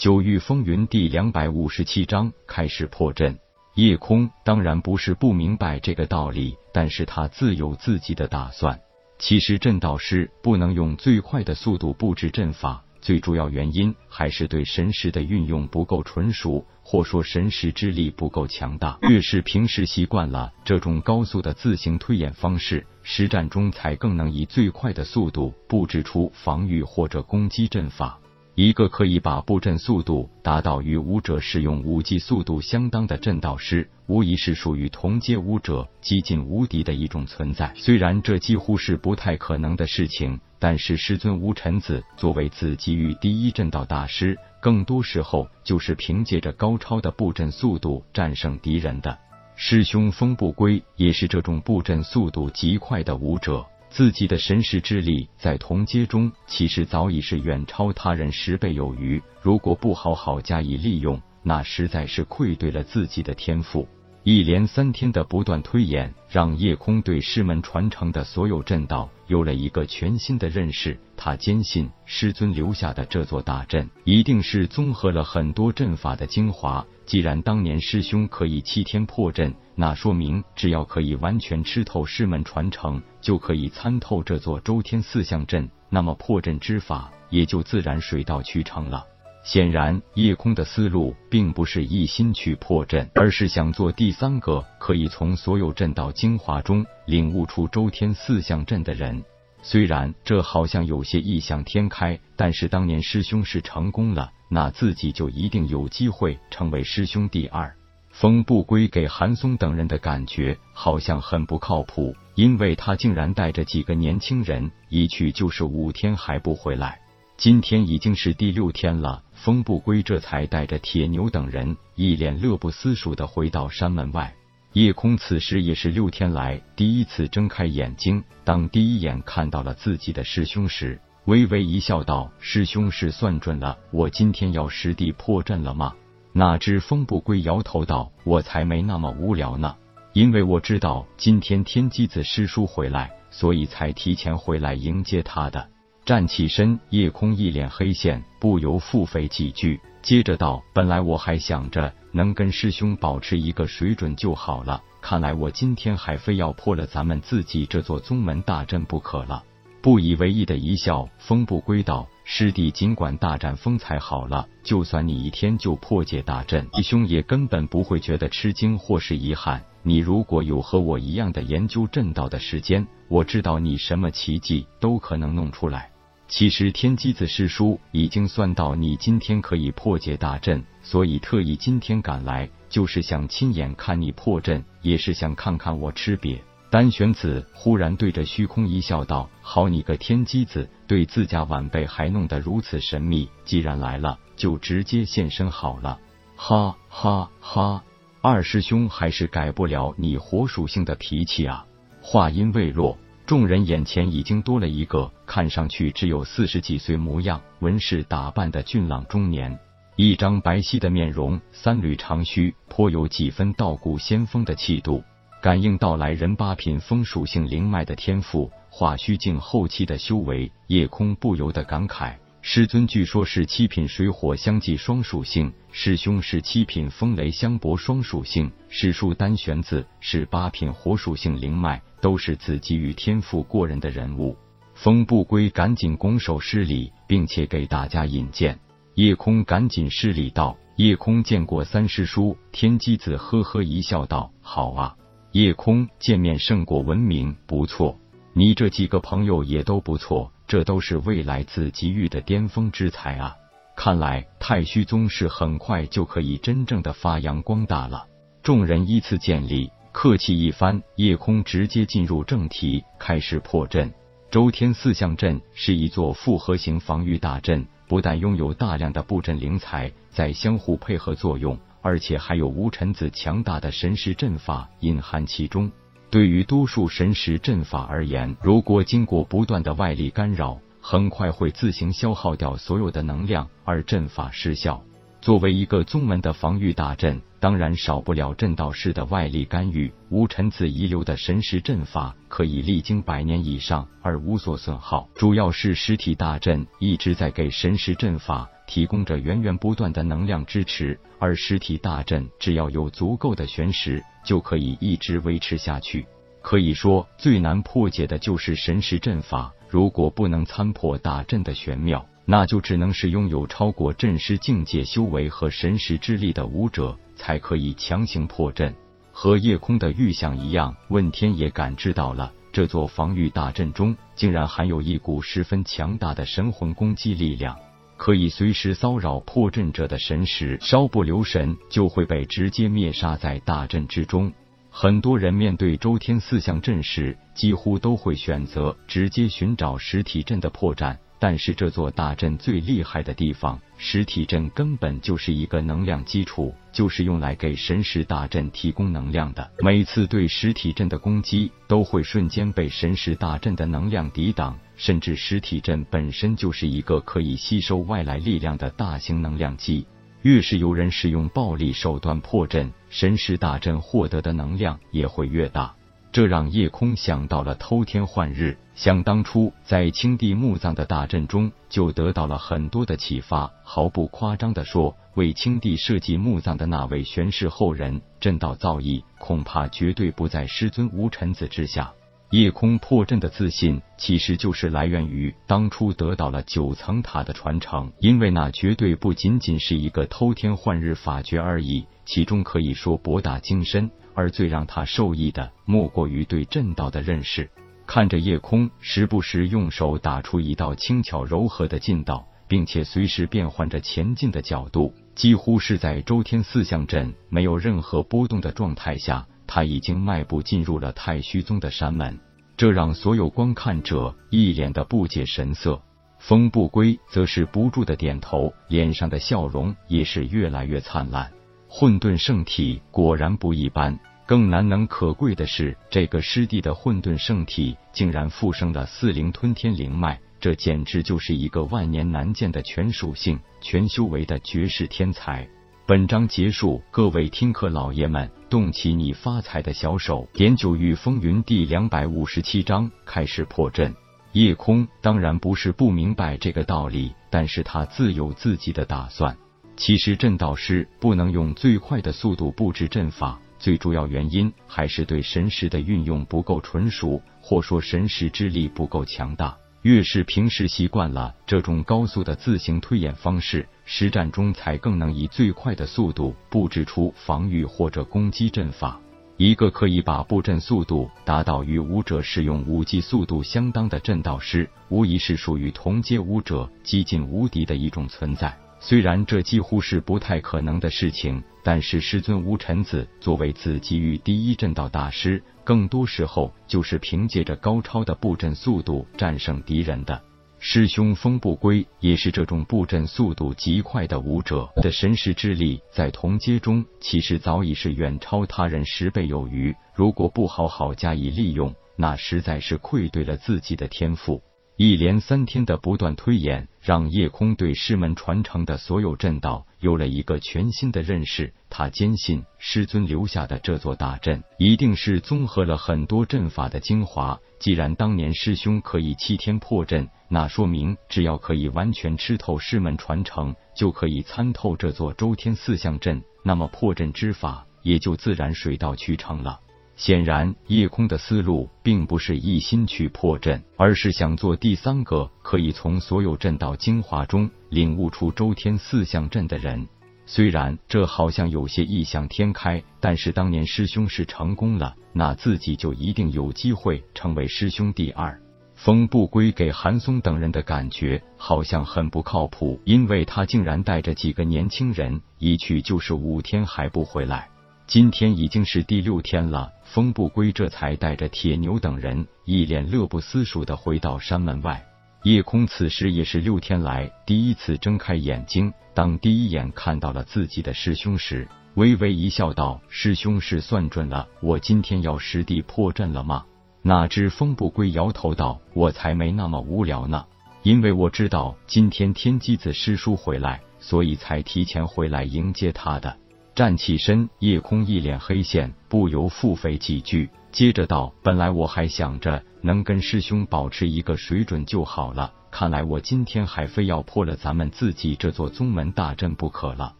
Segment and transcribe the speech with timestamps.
[0.00, 3.38] 九域风云第两百五十七章开始破阵。
[3.74, 8.80] 夜空当然不是不明白这个道理，但是他自有自己的打算。
[9.18, 18.96] 其实阵道师不能用最快的速度布置阵法，最主要原因还是对神识的运用不够纯熟，或说神识之力不够强大。
[19.02, 28.18] 越是平时习惯了这种高速的自行推演方式，实战中才更能以最快的速度布置出防御或者攻击阵法。
[28.56, 37.72] 一个可以把布阵速度达到与武者使用武技速度相当的阵道师，无疑是属于同阶武者几近无敌的一种存在。
[37.76, 49.16] 虽然这几乎是不太可能的事情，但是师尊吴尘子作为紫极域第一阵道大师，更多时候就是凭借着高超的布阵速度战胜敌人的。
[49.56, 53.64] 师兄风不归也是这种布阵速度极快的武者。
[53.90, 59.20] 自己的神识之力在同阶中，其实早已是远超他人十倍有余。
[59.42, 63.86] 如果不好好加以利用，那实在是愧对了自己的天赋。
[64.22, 70.98] 一连三天的不断推演，让叶空对师门传承的所有阵道有了一个全新的认识。
[71.16, 76.84] 他坚信师尊留下的这座大阵，一定是综合了很多阵法的精华。
[77.06, 89.06] 既然当年师兄可以七天破阵，那说明只要可以完全吃透师门传承，就可以参透这座周天四象阵，那么破阵之法也就自然水到渠成了。
[89.42, 99.24] 显然，叶空的思路并不是一心去破阵，而是想做第三个可以从所有阵道精华中领悟出周天四象阵的人。
[99.62, 107.74] 虽然这好像有些异想天开，但是当年师兄是成功了，那自己就一定有机会成为师兄第二。
[108.10, 117.00] 风不归给韩松等人的感觉好像很不靠谱，因为他竟然带着几个年轻人一去就是五天还不回来。
[117.40, 124.34] 今天已经是第六天了，风不归这才带着铁牛等人一脸乐不思蜀的回到山门外。
[124.74, 135.94] 夜空此时也是六天来第一次睁开眼睛，当第一眼看到了自己的师兄时，微微一笑，道：“师兄是算准了我今天要实地破阵了吗？”
[136.34, 139.74] 哪知风不归摇头道：“我才没那么无聊呢，
[140.12, 145.66] 因为我知道今天天机子师叔回来，所以才提前回来迎接他的。”
[146.04, 159.44] 站起身，夜空一脸黑线，不由腹诽几句，接着道：“本来我还想着能跟师兄保持一个水准就好了，看来我今天还非要破了咱们自己这座宗门大阵不可了。”
[159.82, 169.64] 不以为意的一笑，风不归道：“师弟尽管大战风采好了，就算你一天就破解大阵，弟兄也根本不会觉得吃惊或是遗憾。
[169.82, 175.90] 你如果有和我一样的研究阵道的时间，我知道你什么奇迹都可能弄出来。”
[176.28, 186.38] 其实天机子师叔已经算到你今天可以破解大阵，所以特意今天赶来，就是想亲眼看你破阵，也是想看看我吃瘪。
[186.70, 193.28] 丹玄子忽然对着虚空一笑，道：“好你个天机子，对自家晚辈还弄得如此神秘。
[193.44, 195.98] 既然来了，就直接现身好了。”
[196.36, 197.82] 哈哈哈！
[198.22, 201.64] 二师兄还是改不了你火属性的脾气啊！
[202.02, 202.98] 话音未落。
[203.24, 209.58] 众人眼前已经多了一个看上去只有四十几岁模样、纹饰打扮的俊朗中年，
[209.96, 215.02] 一张白皙的面容，三缕长须，颇有几分道骨仙风的气度。
[215.40, 222.16] 感应到来人八品风属性灵脉的天赋，化虚境后期的修为，夜空不由得感慨。
[222.42, 234.36] 师尊据说是七品水火相济双属性，师兄是七品风雷相搏双属性，师叔丹玄子是八品火属性灵脉，都是子给予天赋过人的人物。
[234.74, 238.58] 风不归赶紧拱手施礼，并且给大家引荐。
[238.94, 244.96] 夜空赶紧施礼道：“夜空见过三师叔。”天机子呵呵一笑道：“好啊，
[245.32, 247.98] 夜空见面胜过闻名，不错。
[248.40, 253.36] 你这几个朋友也都不错。”这都是未来紫极域的巅峰之才啊！
[253.76, 258.06] 看来太虚宗是很快就可以真正的发扬光大了。
[258.42, 263.92] 众人依次见礼，客气一番，夜空直接进入正题，开始破阵。
[264.30, 275.70] 周天四象阵是一座复合型防御大阵，不但拥有大量的布阵灵材在相互配合作用，而且还有无尘子强大的神识阵法隐含其中。
[276.10, 284.82] 对于多数神识阵法而言，如果经过不断的外力干扰，很快会自行消耗掉所有的能量，而阵法失效。
[285.20, 289.92] 作为一个宗门的防御大阵，当然少不了阵道师的外力干预。
[290.08, 298.48] 无尘子遗留的神识阵法可以历经百年以上而无所损耗，主要是实体大阵一直在给神识阵法。
[298.70, 306.06] 提供着源源不断的能量支持，而实体大阵只要有足够的玄石，就可以一直维持下去。
[306.40, 309.52] 可以说，最难破解的就是神识阵法。
[309.68, 318.72] 如果不能参破大阵的玄妙，那就只能是拥有超过阵师境界修为和神识之力的武者才可以强行破阵。
[319.10, 327.58] 和夜空的预想一样，问天也感知到了这座防御大阵中竟然含有一股十分强大的神魂攻击力量，
[328.00, 334.32] 可以随时骚扰破阵者的神识，稍不留神就会被直接灭杀在大阵之中。
[334.70, 340.96] 很多人面对周天四象阵时，几乎都会选择直接寻找实体阵的破绽。
[341.20, 349.48] 但是这座大阵最厉害的地方，实体阵根本就是一个能量基础，就是用来给神识大阵提供能量的。
[349.58, 359.86] 每次对实体阵的攻击，都会瞬间被神识大阵的能量抵挡，甚至实体阵本身就是一个可以吸收外来力量的大型能量机。
[360.22, 365.74] 越是有人使用暴力手段破阵，神识大阵获得的能量也会越大。
[366.12, 368.56] 这让叶空想到了偷天换日。
[368.74, 373.52] 想当初，在青帝墓葬的大阵中，就得到了很多的启发。
[373.62, 381.92] 毫不夸张的说，为青帝设计墓葬的那位玄氏后人，阵道造诣恐怕绝对不在师尊无尘子之下。
[382.30, 393.90] 夜空破阵的自信，其实就是来源于当初得到了九层塔的传承，因为那绝对不仅仅是一个偷天换日法诀而已，其中可以说博大精深。
[394.14, 397.50] 而最让他受益的，莫过于对阵道的认识。
[397.86, 412.18] 看着夜空时不时用手打出一道轻巧柔和的劲道，并且随时变换着前进的角度，几乎是在周天四象阵没有任何波动的状态下，他已经迈步进入了太虚宗的山门。
[412.56, 415.82] 这让所有观看者一脸的不解神色。
[416.18, 421.32] 风不归则是不住的点头，脸上的笑容也是越来越灿烂。
[421.72, 423.96] 混沌圣体果然不一般。
[424.26, 435.48] 更难能可贵的是，这个师弟的混沌圣体竟然复生了四灵吞天灵脉，这简直就是一个万年难见的全属性、全修为的绝世天才。
[435.86, 443.94] 本章结束，各位听课老爷们，动起你发财的小手，点九域风云第两百五十七章开始破阵。
[444.32, 449.36] 夜空当然不是不明白这个道理，但是他自有自己的打算。
[449.80, 453.40] 其实阵道师不能用最快的速度布置阵法。
[453.58, 459.56] 最主要原因还是对神识的运用不够纯熟，或说神识之力不够强大。
[459.80, 469.00] 越是平时习惯了这种高速的自行推演方式，实战中才更能以最快的速度布置出防御或者攻击阵法。
[469.38, 478.54] 一个可以把布阵速度达到与武者使用武技速度相当的阵道师，无疑是属于同阶武者几近无敌的一种存在。
[478.82, 490.20] 虽然这几乎是不太可能的事情，但是师尊吴尘子作为自己域第一阵道大师，更多时候就是凭借着高超的布阵速度战胜敌人的。
[490.58, 499.74] 师兄风不归也是这种布阵速度极快的武者，的神识之力在同阶中其实早已是远超他人十倍有余。
[499.94, 504.42] 如果不好好加以利用，那实在是愧对了自己的天赋。
[504.82, 511.52] 一连三天的不断推演，让叶空对师门传承的所有阵道有了一个全新的认识。
[511.68, 517.38] 他坚信师尊留下的这座大阵，一定是综合了很多阵法的精华。
[517.58, 529.60] 既然当年师兄可以七天破阵，那说明只要可以完全吃透师门传承，就可以参透这座周天四象阵，那么破阵之法也就自然水到渠成了。
[530.00, 539.86] 显然，叶空的思路并不是一心去破阵，而是想做第三个可以从所有阵道精华中领悟出周天四象阵的人。
[540.24, 548.40] 虽然这好像有些异想天开，但是当年师兄是成功了，那自己就一定有机会成为师兄第二。
[548.74, 557.50] 风不归给韩松等人的感觉好像很不靠谱，因为他竟然带着几个年轻人一去就是五天还不回来。
[557.90, 564.80] 今天已经是第六天了，风不归这才带着铁牛等人一脸乐不思蜀的回到山门外。
[565.24, 576.44] 夜空此时也是六天来第一次睁开眼睛，当第一眼看到了自己的师兄时，微微一笑，道：“师兄是算准了我今天要实地破阵了吗？”
[576.82, 580.24] 哪知风不归摇头道：“我才没那么无聊呢，
[580.62, 586.16] 因为我知道今天天机子师叔回来，所以才提前回来迎接他的。”
[586.60, 599.94] 站起身，夜空一脸黑线，不由腹诽几句，接着道：“本来我还想着能跟师兄保持一个水准就好了，看来我今天还非要破了咱们自己这座宗门大阵不可了。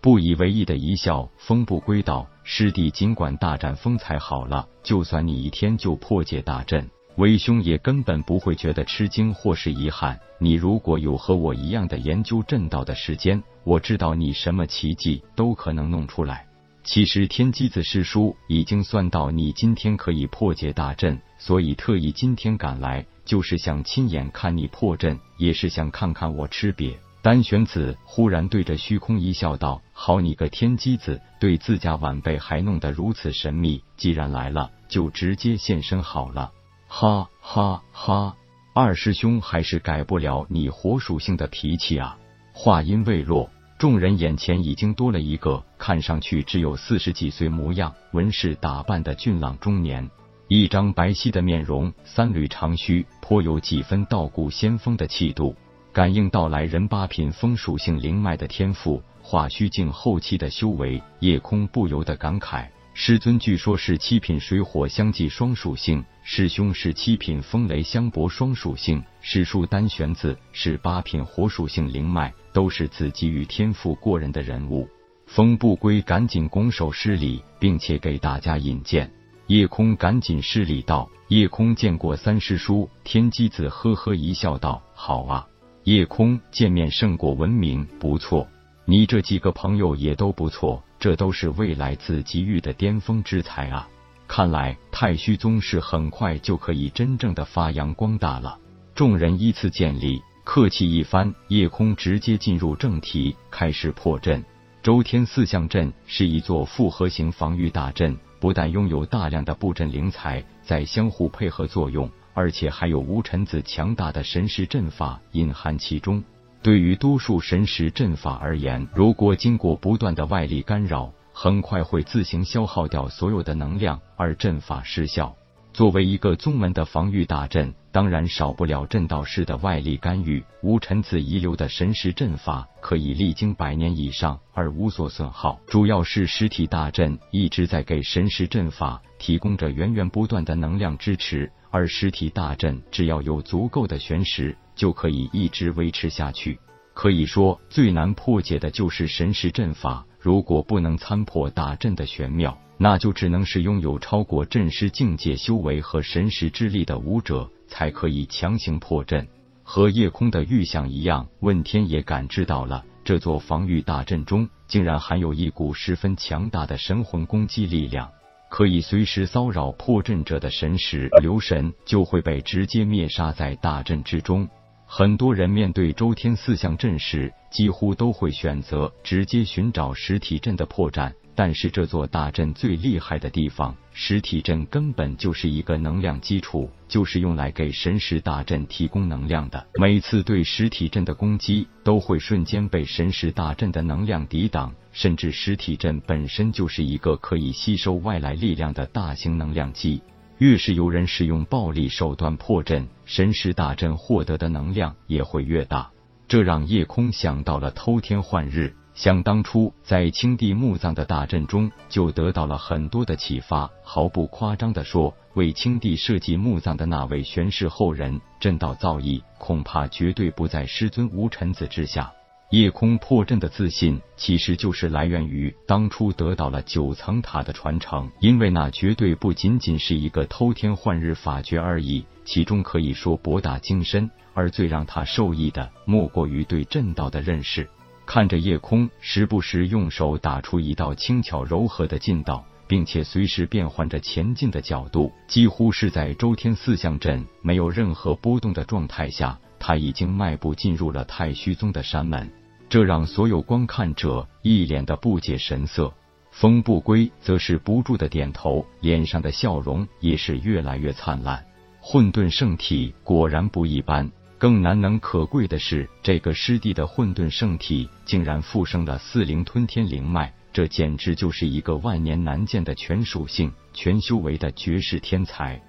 [0.00, 6.88] 不以为意的一笑，风不归道：“师弟尽管大展风采好了，就算你一天就破解大阵，
[7.20, 10.18] 为兄也根本不会觉得吃惊或是遗憾。
[10.38, 16.46] 你如果有和我一样的研究阵道的时间，我知道你什么奇迹都可能弄出来。
[16.82, 33.82] 其实天机子师叔已经算到你今天可以破解大阵，所以特意今天赶来，就是想亲眼看你破阵，也是想看看我吃瘪。”丹玄子忽然对着虚空一笑，道：“好你个天机子，对自家晚辈还弄得如此神秘。
[33.98, 36.52] 既然来了，就直接现身好了。”
[36.92, 38.34] 哈哈哈！
[38.74, 42.18] 二师兄还是改不了你火属性的脾气啊！
[42.52, 50.10] 话音未落，众人眼前已经多了一个看上去只有四十几岁模样、纹饰打扮的俊朗中年，
[50.48, 55.54] 一张白皙的面容，三缕长须，颇有几分道骨仙风的气度。
[55.92, 74.88] 感应到来人八品风属性灵脉的天赋，化虚境后期的修为，夜空不由得感慨：师尊据说是七品水火相继双属性，师兄是七品风雷相搏双属性，师叔丹玄子是八品火属性灵脉，都是子给予天赋过人的人物。
[75.26, 79.10] 风不归赶紧拱手施礼，并且给大家引荐。
[79.46, 85.46] 夜空赶紧施礼道：“夜空见过三师叔。”天机子呵呵一笑道：“好啊。”
[85.84, 88.46] 夜空见面胜过闻名，不错。
[88.90, 93.88] 你这几个朋友也都不错，这都是未来紫极域的巅峰之才啊！
[94.26, 98.58] 看来太虚宗是很快就可以真正的发扬光大了。
[98.96, 104.44] 众人依次见礼，客气一番，夜空直接进入正题，开始破阵。
[104.82, 112.10] 周天四象阵是一座复合型防御大阵，不但拥有大量的布阵灵材在相互配合作用。
[112.34, 116.24] 而且还有无尘子强大的神识阵法隐含其中。
[116.62, 125.34] 对于多数神识阵法而言，如果经过不断的外力干扰，很快会自行消耗掉所有的能量，而阵法失效。
[125.72, 130.44] 作为一个宗门的防御大阵，当然少不了阵道师的外力干预。
[130.62, 141.50] 无尘子遗留的神识阵法可以历经百年以上而无所损耗，主要是实体大阵一直在给神识阵法提供着源源不断的能量支持。
[141.70, 146.58] 而实体大阵只要有足够的玄石，就可以一直维持下去。
[146.92, 150.04] 可以说，最难破解的就是神识阵法。
[150.18, 159.26] 如果不能参破大阵的玄妙，那就只能是拥有超过阵师境界修为和神识之力的武者才可以强行破阵。
[159.62, 168.10] 和夜空的预想一样，问天也感知到了这座防御大阵中竟然含有一股十分强大的神魂攻击力量。
[168.50, 174.46] 可以随时骚扰破阵者的神识留神，就会被直接灭杀在大阵之中。
[174.84, 181.12] 很多人面对周天四象阵时，几乎都会选择直接寻找实体阵的破绽。
[181.42, 189.66] 但是这座大阵最厉害的地方，实体阵根本就是一个能量基础，就是用来给神识大阵提供能量的。
[189.76, 200.02] 每次对实体阵的攻击，都会瞬间被神识大阵的能量抵挡，甚至实体阵本身就是一个可以吸收外来力量的大型能量机。
[200.36, 205.90] 越是有人使用暴力手段破阵，神识大阵获得的能量也会越大。
[206.28, 208.76] 这让夜空想到了偷天换日。
[209.00, 213.70] 想当初，在青帝墓葬的大阵中，就得到了很多的启发。
[213.82, 222.12] 毫不夸张的说，为青帝设计墓葬的那位玄氏后人，阵道造诣恐怕绝对不在师尊无尘子之下。
[222.50, 234.10] 夜空破阵的自信，其实就是来源于当初得到了九层塔的传承，因为那绝对不仅仅是一个偷天换日法诀而已，其中可以说博大精深。
[234.34, 237.68] 而最让他受益的，莫过于对阵道的认识。
[238.12, 252.28] 看着夜空时不时用手打出一道轻巧柔和的劲道，并且随时变换着前进的角度，几乎是在周天四象阵没有任何波动的状态下，他已经迈步进入了太虚宗的山门。
[252.68, 255.94] 这让所有观看者一脸的不解神色。
[256.32, 261.46] 风不归则是不住的点头，脸上的笑容也是越来越灿烂。
[261.80, 264.10] 混沌圣体果然不一般。
[264.40, 275.60] 更难能可贵的是，这个师弟的混沌圣体竟然复生了四灵吞天灵脉，这简直就是一个万年难见的全属性、全修为的绝世天才。